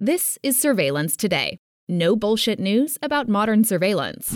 [0.00, 1.58] This is Surveillance Today.
[1.88, 4.32] No bullshit news about modern surveillance.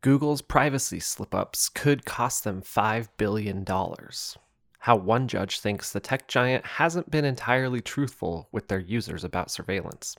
[0.00, 3.64] Google's privacy slip ups could cost them $5 billion.
[4.80, 9.48] How one judge thinks the tech giant hasn't been entirely truthful with their users about
[9.48, 10.16] surveillance.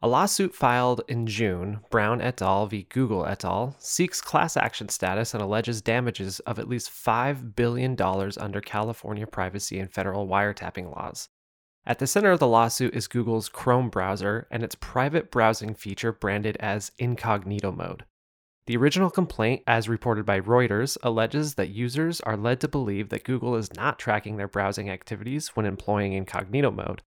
[0.00, 2.66] A lawsuit filed in June, Brown et al.
[2.66, 2.86] v.
[2.88, 7.94] Google et al., seeks class action status and alleges damages of at least $5 billion
[8.40, 11.28] under California privacy and federal wiretapping laws.
[11.84, 16.12] At the center of the lawsuit is Google's Chrome browser and its private browsing feature
[16.12, 18.04] branded as incognito mode.
[18.66, 23.24] The original complaint, as reported by Reuters, alleges that users are led to believe that
[23.24, 27.02] Google is not tracking their browsing activities when employing incognito mode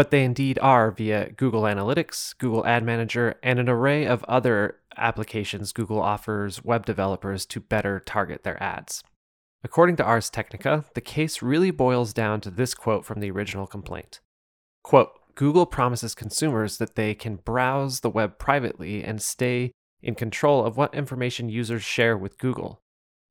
[0.00, 4.76] but they indeed are via Google Analytics, Google Ad Manager, and an array of other
[4.96, 9.02] applications Google offers web developers to better target their ads.
[9.62, 13.66] According to Ars Technica, the case really boils down to this quote from the original
[13.66, 14.20] complaint.
[14.82, 20.64] Quote, Google promises consumers that they can browse the web privately and stay in control
[20.64, 22.80] of what information users share with Google.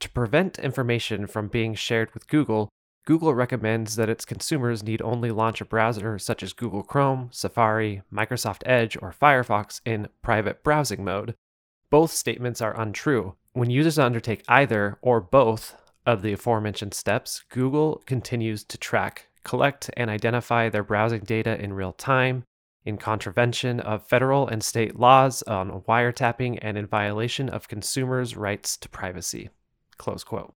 [0.00, 2.68] To prevent information from being shared with Google,
[3.06, 8.02] Google recommends that its consumers need only launch a browser such as Google Chrome, Safari,
[8.12, 11.36] Microsoft Edge, or Firefox in private browsing mode.
[11.88, 13.36] Both statements are untrue.
[13.52, 15.76] When users undertake either or both
[16.06, 21.72] of the aforementioned steps, Google continues to track, collect, and identify their browsing data in
[21.72, 22.44] real time,
[22.84, 28.76] in contravention of federal and state laws on wiretapping and in violation of consumers' rights
[28.76, 29.50] to privacy.
[29.98, 30.54] Close quote.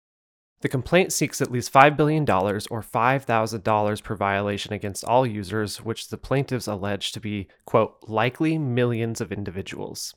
[0.63, 6.09] The complaint seeks at least $5 billion or $5,000 per violation against all users, which
[6.09, 10.15] the plaintiffs allege to be, quote, likely millions of individuals.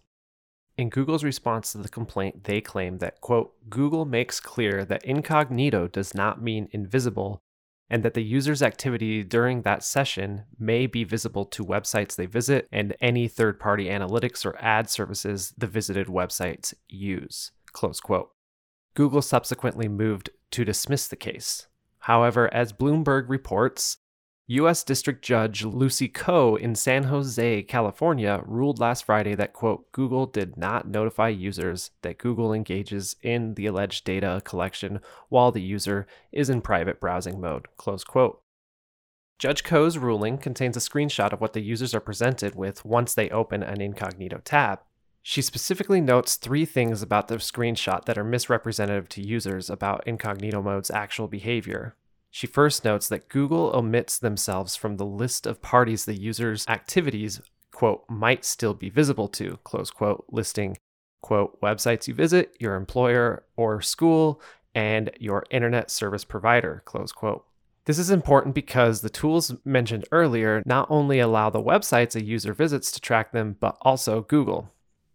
[0.79, 5.89] In Google's response to the complaint, they claim that, quote, Google makes clear that incognito
[5.89, 7.41] does not mean invisible
[7.89, 12.65] and that the user's activity during that session may be visible to websites they visit
[12.71, 17.51] and any third party analytics or ad services the visited websites use.
[17.73, 18.29] Close quote.
[18.93, 21.67] Google subsequently moved to dismiss the case.
[22.03, 23.97] However, as Bloomberg reports,
[24.51, 24.83] U.S.
[24.83, 30.57] District Judge Lucy Koh in San Jose, California, ruled last Friday that, quote, Google did
[30.57, 36.49] not notify users that Google engages in the alleged data collection while the user is
[36.49, 38.41] in private browsing mode, close quote.
[39.37, 43.29] Judge Koh's ruling contains a screenshot of what the users are presented with once they
[43.29, 44.79] open an incognito tab.
[45.21, 50.63] She specifically notes three things about the screenshot that are misrepresentative to users about incognito
[50.63, 51.95] mode's actual behavior.
[52.31, 57.41] She first notes that Google omits themselves from the list of parties the user's activities,
[57.71, 60.77] quote, might still be visible to, close quote, listing,
[61.21, 64.41] quote, websites you visit, your employer or school,
[64.75, 67.45] and your internet service provider, close quote.
[67.85, 72.53] This is important because the tools mentioned earlier not only allow the websites a user
[72.53, 74.71] visits to track them, but also Google.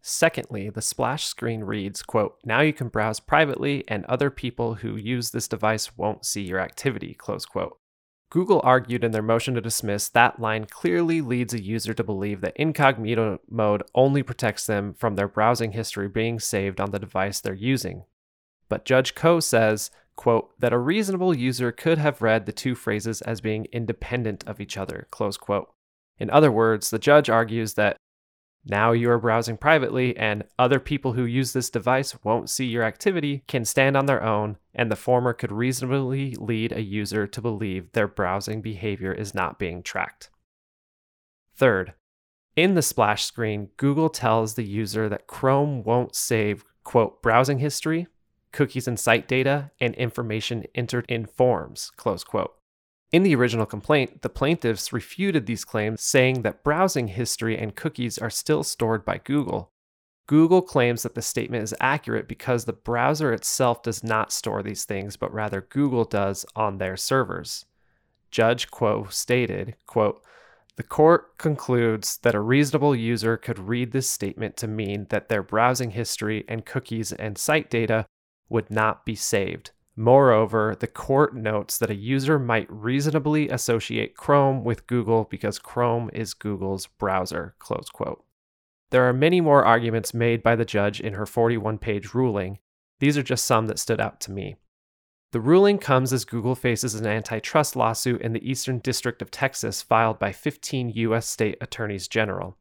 [0.06, 4.96] Secondly, the splash screen reads, quote, now you can browse privately and other people who
[4.96, 7.78] use this device won't see your activity, close quote.
[8.28, 12.42] Google argued in their motion to dismiss that line clearly leads a user to believe
[12.42, 17.40] that incognito mode only protects them from their browsing history being saved on the device
[17.40, 18.04] they're using.
[18.68, 23.22] But Judge Koh says, quote, that a reasonable user could have read the two phrases
[23.22, 25.72] as being independent of each other, close quote.
[26.18, 27.96] In other words, the judge argues that
[28.66, 32.82] now you are browsing privately, and other people who use this device won't see your
[32.82, 37.42] activity, can stand on their own, and the former could reasonably lead a user to
[37.42, 40.30] believe their browsing behavior is not being tracked.
[41.54, 41.94] Third,
[42.56, 48.06] in the splash screen, Google tells the user that Chrome won't save, quote, browsing history,
[48.52, 52.54] cookies and site data, and information entered in forms, close quote.
[53.14, 58.18] In the original complaint, the plaintiffs refuted these claims, saying that browsing history and cookies
[58.18, 59.70] are still stored by Google.
[60.26, 64.84] Google claims that the statement is accurate because the browser itself does not store these
[64.84, 67.66] things, but rather Google does on their servers.
[68.32, 70.20] Judge Koh stated, quote,
[70.74, 75.44] the court concludes that a reasonable user could read this statement to mean that their
[75.44, 78.06] browsing history and cookies and site data
[78.48, 79.70] would not be saved.
[79.96, 86.10] Moreover, the court notes that a user might reasonably associate Chrome with Google because Chrome
[86.12, 87.54] is Google's browser.
[87.60, 88.24] Close quote.
[88.90, 92.58] There are many more arguments made by the judge in her 41 page ruling.
[92.98, 94.56] These are just some that stood out to me.
[95.32, 99.82] The ruling comes as Google faces an antitrust lawsuit in the Eastern District of Texas
[99.82, 101.28] filed by 15 U.S.
[101.28, 102.56] state attorneys general.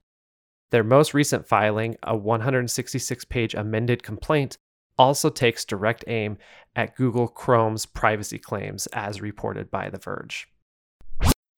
[0.71, 4.57] Their most recent filing, a 166 page amended complaint,
[4.97, 6.37] also takes direct aim
[6.75, 10.47] at Google Chrome's privacy claims, as reported by The Verge.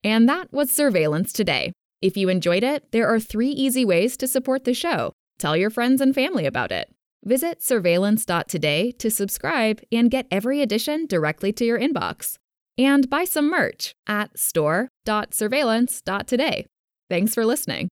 [0.04, 1.72] And that was Surveillance Today.
[2.02, 5.12] If you enjoyed it, there are three easy ways to support the show.
[5.38, 6.94] Tell your friends and family about it.
[7.24, 12.36] Visit surveillance.today to subscribe and get every edition directly to your inbox.
[12.78, 16.66] And buy some merch at store.surveillance.today.
[17.08, 17.88] Thanks for listening.